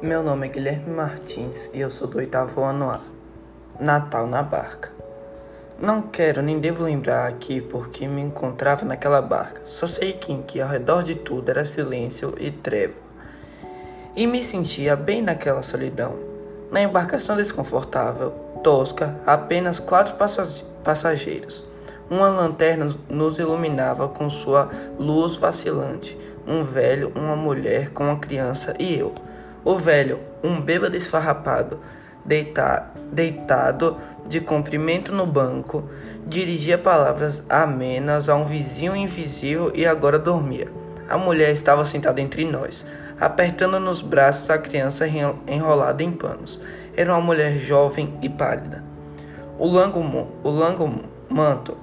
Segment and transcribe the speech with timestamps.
[0.00, 3.00] Meu nome é Guilherme Martins e eu sou do oitavo ano A.
[3.80, 4.92] Natal na barca.
[5.76, 9.60] Não quero nem devo lembrar aqui porque me encontrava naquela barca.
[9.64, 12.94] Só sei que, que ao redor de tudo era silêncio e treva.
[14.14, 16.14] E me sentia bem naquela solidão.
[16.70, 18.30] Na embarcação desconfortável,
[18.62, 20.14] tosca, apenas quatro
[20.84, 21.66] passageiros.
[22.08, 26.16] Uma lanterna nos iluminava com sua luz vacilante.
[26.46, 29.12] Um velho, uma mulher com uma criança e eu.
[29.68, 31.78] O velho, um bêbado esfarrapado,
[32.24, 35.90] deita, deitado de comprimento no banco,
[36.26, 40.68] dirigia palavras amenas a um vizinho invisível e agora dormia.
[41.06, 42.86] A mulher estava sentada entre nós,
[43.20, 46.58] apertando nos braços a criança enrolada em panos.
[46.96, 48.82] Era uma mulher jovem e pálida.
[49.58, 51.76] O o longo manto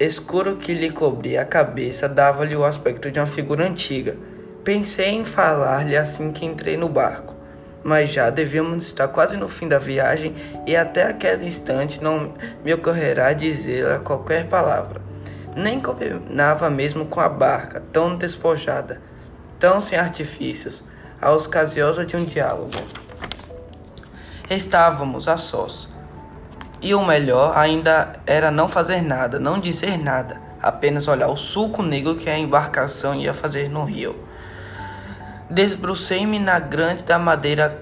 [0.00, 4.16] escuro que lhe cobria a cabeça dava-lhe o aspecto de uma figura antiga.
[4.64, 7.34] Pensei em falar-lhe assim que entrei no barco,
[7.82, 10.34] mas já devíamos estar quase no fim da viagem
[10.66, 15.00] e até aquele instante não me ocorrerá dizer qualquer palavra.
[15.56, 19.00] Nem combinava mesmo com a barca, tão despojada,
[19.58, 20.84] tão sem artifícios,
[21.20, 22.70] a ociosa de um diálogo.
[24.50, 25.88] Estávamos a sós
[26.80, 31.82] e o melhor ainda era não fazer nada, não dizer nada, apenas olhar o sulco
[31.82, 34.27] negro que a embarcação ia fazer no rio.
[35.50, 37.80] Desbrucei-me na grande da madeira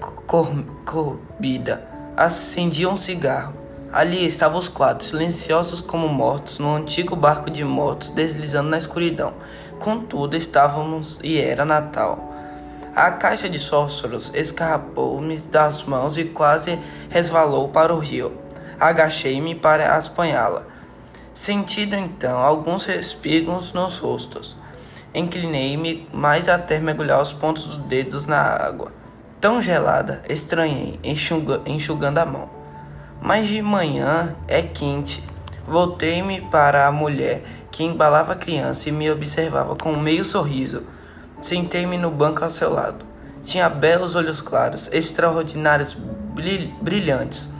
[0.85, 1.85] corbida.
[2.15, 3.55] Acendi um cigarro.
[3.91, 9.33] Ali estavam os quatro, silenciosos como mortos, no antigo barco de motos, deslizando na escuridão.
[9.79, 12.33] Contudo, estávamos e era Natal.
[12.95, 16.79] A caixa de fósforos escapou-me das mãos e quase
[17.09, 18.31] resvalou para o rio.
[18.79, 20.63] Agachei-me para apanhá-la.
[21.33, 24.56] Sentindo então alguns respingos nos rostos.
[25.17, 28.91] Inclinei-me mais até mergulhar os pontos dos dedos na água.
[29.41, 32.49] Tão gelada, estranhei, enxuga, enxugando a mão.
[33.21, 35.23] Mas de manhã é quente.
[35.67, 37.41] Voltei-me para a mulher
[37.71, 40.83] que embalava a criança e me observava com um meio sorriso.
[41.41, 43.03] Sentei-me no banco ao seu lado.
[43.43, 45.97] Tinha belos olhos claros, extraordinários,
[46.81, 47.57] brilhantes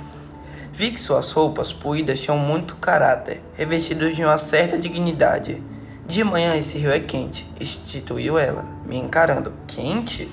[0.77, 5.59] Vi que suas roupas puídas tinham muito caráter, revestidos de uma certa dignidade.
[6.07, 9.53] De manhã esse rio é quente, instituiu ela, me encarando.
[9.67, 10.31] Quente?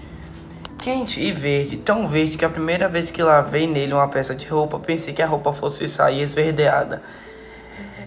[0.79, 4.47] Quente e verde, tão verde que a primeira vez que lavei nele uma peça de
[4.47, 7.03] roupa, pensei que a roupa fosse sair esverdeada.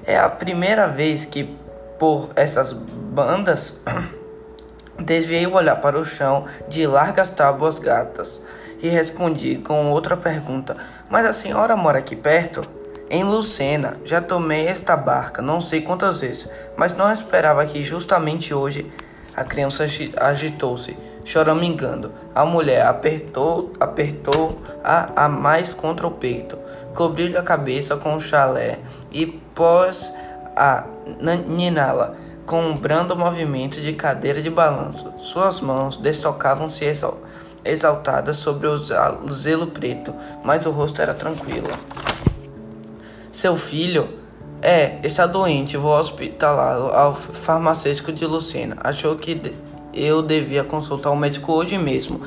[0.05, 1.44] É a primeira vez que,
[2.00, 3.81] por essas bandas,
[4.97, 8.41] desviei o olhar para o chão de largas tábuas gatas
[8.81, 10.78] e respondi com outra pergunta:
[11.09, 12.76] Mas a senhora mora aqui perto?
[13.09, 18.53] Em Lucena, já tomei esta barca não sei quantas vezes, mas não esperava que justamente
[18.53, 18.91] hoje.
[19.34, 19.85] A criança
[20.19, 22.12] agitou-se, choramingando.
[22.34, 26.57] A mulher apertou, apertou a, a mais contra o peito,
[26.96, 28.79] cobriu-lhe a cabeça com um chalé
[29.12, 30.12] e pôs
[30.56, 30.85] a
[31.47, 32.16] niná-la
[32.47, 35.13] com um brando movimento de cadeira de balanço.
[35.17, 36.85] Suas mãos destocavam-se
[37.63, 38.78] exaltada sobre o
[39.29, 41.69] zelo preto, mas o rosto era tranquilo.
[43.31, 44.09] Seu filho
[44.61, 48.77] é, está doente, vou hospitalá-lo ao farmacêutico de Lucena.
[48.83, 49.39] Achou que
[49.93, 52.21] eu devia consultar o médico hoje mesmo.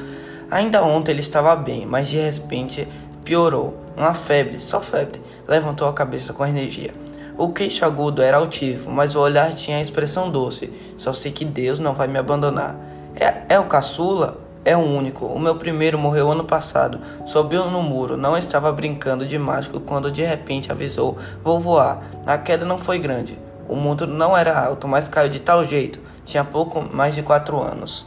[0.50, 2.86] Ainda ontem ele estava bem, mas de repente
[3.24, 3.76] piorou.
[3.96, 5.20] Uma febre, só febre.
[5.46, 6.94] Levantou a cabeça com energia.
[7.36, 10.72] O queixo agudo era altivo, mas o olhar tinha a expressão doce.
[10.96, 12.76] Só sei que Deus não vai me abandonar.
[13.14, 14.38] É, é o caçula?
[14.62, 15.24] É o único.
[15.24, 17.00] O meu primeiro morreu ano passado.
[17.24, 18.16] Subiu no muro.
[18.16, 22.02] Não estava brincando de mágico quando de repente avisou: Vou voar.
[22.26, 23.38] A queda não foi grande.
[23.66, 25.98] O mundo não era alto, mas caiu de tal jeito.
[26.26, 28.06] Tinha pouco mais de quatro anos.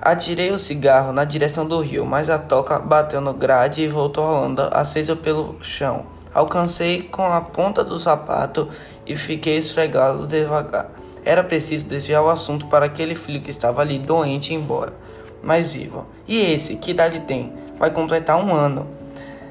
[0.00, 4.24] Atirei o cigarro na direção do rio, mas a toca bateu no grade e voltou
[4.24, 6.06] rolando, acesa pelo chão.
[6.32, 8.68] Alcancei com a ponta do sapato
[9.04, 10.90] e fiquei esfregado devagar.
[11.24, 15.05] Era preciso desviar o assunto para aquele filho que estava ali doente ir embora
[15.42, 16.06] mais vivo.
[16.26, 17.52] E esse, que idade tem?
[17.78, 18.86] Vai completar um ano.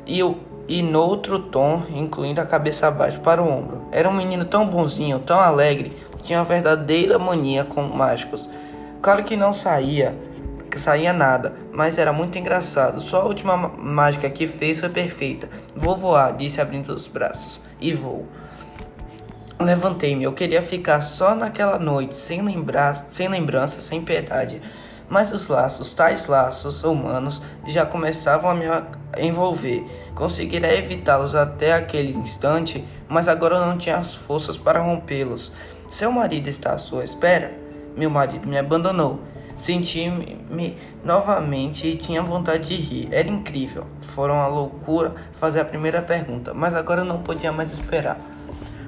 [0.05, 0.37] E, o,
[0.67, 3.81] e outro tom, incluindo a cabeça abaixo para o ombro.
[3.91, 5.91] Era um menino tão bonzinho, tão alegre,
[6.23, 8.49] tinha uma verdadeira mania com mágicos.
[9.01, 10.15] Claro que não saía,
[10.71, 12.99] que saía nada, mas era muito engraçado.
[12.99, 15.47] Só a última mágica que fez foi perfeita.
[15.75, 17.61] Vou voar, disse abrindo os braços.
[17.79, 18.25] E vou.
[19.59, 24.61] Levantei-me, eu queria ficar só naquela noite, sem lembrar, sem lembrança, sem piedade.
[25.09, 28.65] Mas os laços, tais laços humanos, já começavam a me
[29.17, 29.85] envolver.
[30.13, 35.53] Conseguira evitá-los até aquele instante, mas agora não tinha as forças para rompê-los.
[35.89, 37.53] Seu marido está à sua espera?
[37.95, 39.19] Meu marido me abandonou.
[39.55, 43.07] Senti-me novamente e tinha vontade de rir.
[43.11, 43.85] Era incrível.
[44.01, 48.19] Foram a loucura fazer a primeira pergunta, mas agora não podia mais esperar.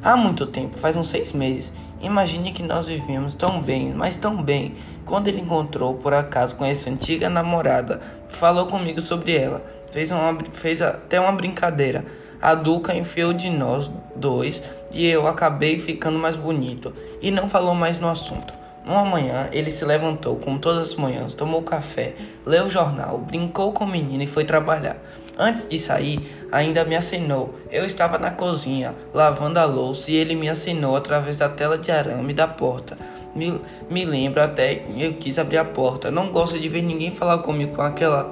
[0.04, 4.42] Há muito tempo, faz uns seis meses, imagine que nós vivíamos tão bem, mas tão
[4.42, 4.76] bem,
[5.08, 8.02] quando ele encontrou por acaso com essa antiga namorada.
[8.30, 12.06] Falou comigo sobre ela, fez, uma, fez até uma brincadeira.
[12.40, 17.74] A Duca enfiou de nós dois e eu acabei ficando mais bonito e não falou
[17.74, 18.54] mais no assunto.
[18.86, 22.14] Uma manhã, ele se levantou, como todas as manhãs, tomou café,
[22.46, 24.98] leu o jornal, brincou com o menino e foi trabalhar.
[25.40, 26.20] Antes de sair,
[26.52, 27.54] ainda me acenou.
[27.72, 31.92] Eu estava na cozinha, lavando a louça, e ele me acenou através da tela de
[31.92, 32.98] arame da porta.
[33.36, 36.10] Me, me lembro até que eu quis abrir a porta.
[36.10, 38.32] Não gosto de ver ninguém falar comigo com aquela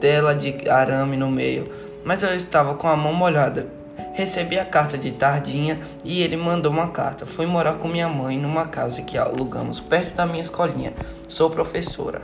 [0.00, 1.64] tela de arame no meio.
[2.04, 3.68] Mas eu estava com a mão molhada.
[4.12, 7.24] Recebi a carta de tardinha e ele mandou uma carta.
[7.24, 10.92] Fui morar com minha mãe numa casa que alugamos perto da minha escolinha.
[11.28, 12.20] Sou professora.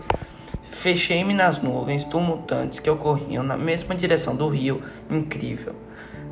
[0.76, 4.82] Fechei-me nas nuvens tumultantes que ocorriam na mesma direção do rio.
[5.10, 5.74] Incrível.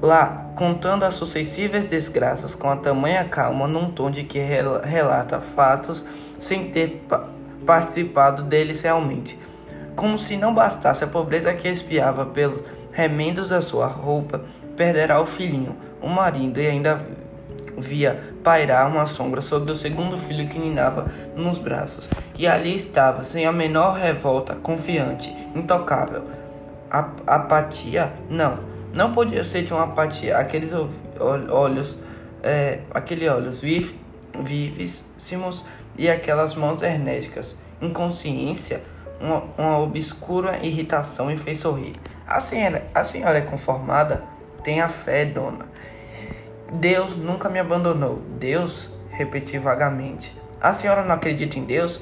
[0.02, 6.04] Lá, contando as sucessivas desgraças com a tamanha calma num tom de que relata fatos
[6.38, 7.30] sem ter pa
[7.64, 9.38] participado deles realmente.
[9.96, 12.62] Como se não bastasse a pobreza que espiava pelos
[12.92, 14.44] remendos da sua roupa,
[14.76, 16.98] perderá o filhinho, o marido, e ainda
[17.76, 22.08] via pairar uma sombra sobre o segundo filho que ninava nos braços.
[22.38, 26.22] E ali estava, sem a menor revolta, confiante, intocável.
[26.90, 28.12] A apatia?
[28.28, 28.54] Não,
[28.94, 30.38] não podia ser de uma apatia.
[30.38, 30.70] Aqueles
[31.50, 31.96] olhos,
[32.42, 33.98] é, aqueles olhos vif,
[34.40, 35.66] vivíssimos
[35.96, 37.60] e aquelas mãos enérgicas.
[37.80, 38.82] Inconsciência,
[39.20, 41.94] uma, uma obscura irritação e fez sorrir.
[42.26, 44.22] A senhora, a senhora é conformada?
[44.62, 45.66] Tenha fé, dona.
[46.74, 48.20] Deus nunca me abandonou.
[48.38, 50.36] Deus, repeti vagamente.
[50.60, 52.00] A senhora não acredita em Deus?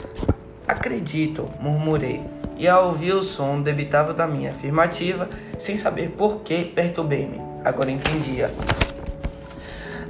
[0.67, 2.23] Acredito, murmurei.
[2.57, 5.29] E ao ouvir o som debitável da minha afirmativa,
[5.59, 7.41] sem saber por que, perturbei-me.
[7.63, 8.51] Agora entendia.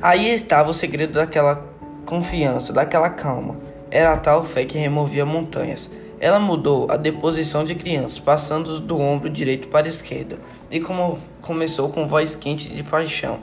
[0.00, 1.64] Aí estava o segredo daquela
[2.06, 3.56] confiança, daquela calma.
[3.90, 5.90] Era a tal fé que removia montanhas.
[6.20, 10.38] Ela mudou a deposição de crianças, passando do ombro direito para a esquerda,
[10.70, 13.40] e como começou com voz quente de paixão.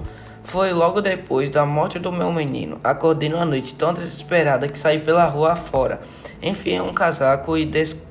[0.49, 2.79] Foi logo depois da morte do meu menino.
[2.83, 6.01] Acordei numa noite tão desesperada que saí pela rua afora.
[6.41, 8.03] Enfiei um casaco e, des...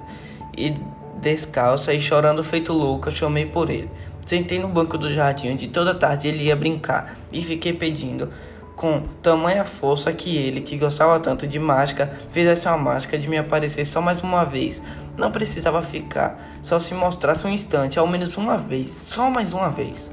[0.57, 0.73] e
[1.21, 3.91] descalça e chorando feito louca, chamei por ele.
[4.25, 8.31] Sentei no banco do jardim onde toda tarde ele ia brincar e fiquei pedindo
[8.77, 13.37] com tamanha força que ele, que gostava tanto de mágica, fizesse uma mágica de me
[13.37, 14.81] aparecer só mais uma vez.
[15.17, 19.69] Não precisava ficar, só se mostrasse um instante, ao menos uma vez, só mais uma
[19.71, 20.09] vez.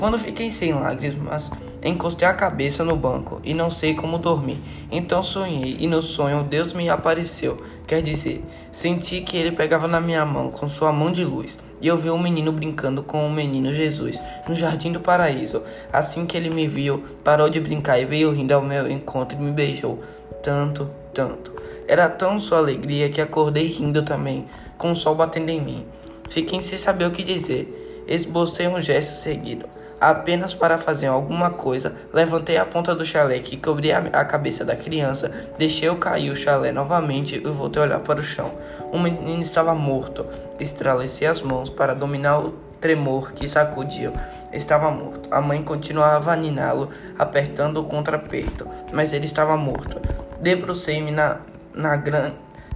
[0.00, 1.50] Quando fiquei sem lágrimas,
[1.84, 4.56] encostei a cabeça no banco e não sei como dormir.
[4.90, 7.58] Então sonhei e no sonho Deus me apareceu.
[7.86, 8.42] Quer dizer,
[8.72, 12.08] senti que ele pegava na minha mão com sua mão de luz e eu vi
[12.08, 14.18] um menino brincando com o menino Jesus
[14.48, 15.62] no jardim do paraíso.
[15.92, 19.42] Assim que ele me viu, parou de brincar e veio rindo ao meu encontro e
[19.42, 19.98] me beijou.
[20.42, 21.52] Tanto, tanto.
[21.86, 24.46] Era tão sua alegria que acordei rindo também,
[24.78, 25.86] com o sol batendo em mim.
[26.30, 28.02] Fiquei sem saber o que dizer.
[28.08, 29.68] Esbocei um gesto seguido.
[30.00, 34.74] Apenas para fazer alguma coisa, levantei a ponta do chalé que cobria a cabeça da
[34.74, 38.50] criança, deixei-o cair o chalé novamente e voltei a olhar para o chão.
[38.90, 40.26] O menino estava morto.
[40.58, 44.12] Estraleci as mãos para dominar o tremor que sacudiu.
[44.50, 45.28] Estava morto.
[45.30, 46.88] A mãe continuava a niná-lo,
[47.18, 50.00] apertando o contrapeito, mas ele estava morto.
[50.40, 51.40] Debrucei-me na,
[51.74, 52.02] na,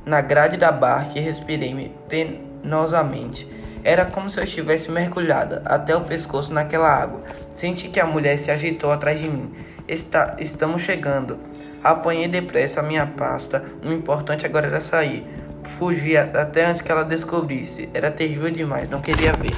[0.04, 3.63] na grade da barca e respirei-me penosamente.
[3.84, 7.22] Era como se eu estivesse mergulhada até o pescoço naquela água.
[7.54, 9.52] Senti que a mulher se ajeitou atrás de mim.
[9.86, 11.38] Está, estamos chegando.
[11.82, 13.62] Apanhei depressa a minha pasta.
[13.84, 15.26] O importante agora era sair.
[15.62, 17.90] Fugi até antes que ela descobrisse.
[17.92, 19.54] Era terrível demais, não queria ver.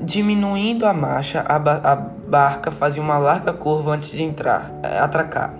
[0.00, 4.98] Diminuindo a marcha, a, ba a barca fazia uma larga curva antes de entrar, eh,
[4.98, 5.54] atracar.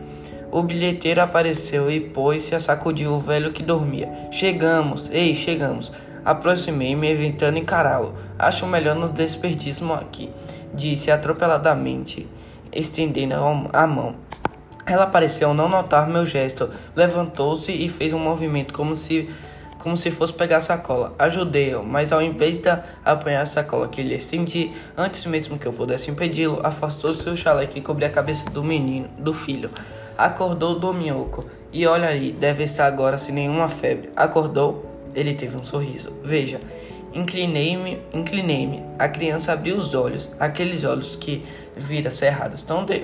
[0.51, 4.09] O bilheteiro apareceu e pôs-se a sacudir o velho que dormia.
[4.31, 5.93] Chegamos, ei, chegamos.
[6.25, 8.14] Aproximei-me, evitando encará-lo.
[8.38, 10.31] Acho melhor nos desperdiçarmos aqui,
[10.73, 12.26] disse atropeladamente,
[12.73, 13.35] estendendo
[13.73, 14.16] a mão.
[14.87, 19.28] Ela pareceu não notar meu gesto, levantou-se e fez um movimento como se
[19.78, 21.14] como se fosse pegar a sacola.
[21.19, 22.71] Ajudei-o, mas ao invés de
[23.04, 27.66] apanhar a sacola que lhe estendi, antes mesmo que eu pudesse impedi-lo, afastou seu chalé
[27.66, 29.71] que cobria a cabeça do menino, do filho.
[30.16, 31.45] Acordou do minhoco.
[31.71, 34.09] E olha aí, deve estar agora sem nenhuma febre.
[34.16, 34.94] Acordou?
[35.14, 36.12] Ele teve um sorriso.
[36.23, 36.61] Veja,
[37.12, 38.83] inclinei-me, inclinei-me.
[38.99, 41.44] A criança abriu os olhos, aqueles olhos que
[41.76, 43.02] vira cerrados tão de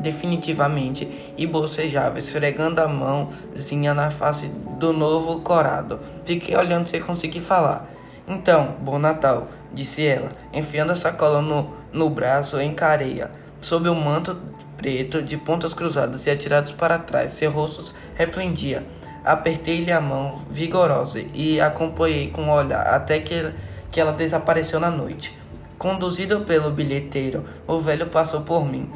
[0.00, 1.06] definitivamente
[1.36, 4.46] e bocejava, esfregando a mãozinha na face
[4.78, 6.00] do novo corado.
[6.24, 7.88] Fiquei olhando sem conseguir falar.
[8.26, 13.30] Então, bom Natal, disse ela, enfiando a sacola no, no braço, encarei-a.
[13.60, 14.36] Sob o manto
[14.76, 18.82] preto, de pontas cruzadas e atirados para trás, seu rosto replendia.
[19.24, 23.52] Apertei-lhe a mão vigorosa e acompanhei com o olhar até que,
[23.90, 25.38] que ela desapareceu na noite.
[25.78, 28.90] Conduzido pelo bilheteiro, o velho passou por mim,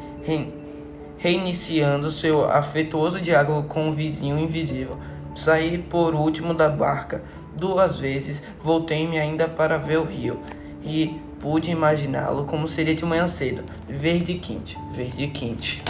[1.17, 4.97] reiniciando seu afetuoso diálogo com o vizinho invisível.
[5.33, 7.23] Saí por último da barca.
[7.55, 10.39] Duas vezes voltei-me ainda para ver o rio
[10.83, 15.81] e pude imaginá-lo como seria de manhã cedo, verde quente, verde quente.